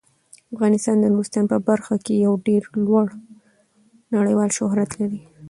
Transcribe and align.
افغانستان 0.53 0.95
د 0.99 1.05
نورستان 1.13 1.45
په 1.51 1.57
برخه 1.69 1.95
کې 2.05 2.13
یو 2.25 2.33
ډیر 2.47 2.63
لوړ 2.85 3.05
نړیوال 4.15 4.49
شهرت 4.57 4.89
لري. 4.99 5.19